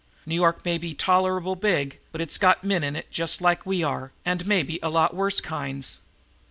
New 0.25 0.33
York 0.33 0.65
may 0.65 0.79
be 0.79 0.95
tolerable 0.95 1.55
big, 1.55 1.99
but 2.11 2.19
it's 2.21 2.39
got 2.39 2.63
men 2.63 2.83
in 2.83 2.95
it 2.95 3.11
just 3.11 3.39
like 3.39 3.67
we 3.67 3.83
are, 3.83 4.11
and 4.25 4.47
maybe 4.47 4.79
a 4.81 4.89
lot 4.89 5.15
worse 5.15 5.39
kinds." 5.39 5.99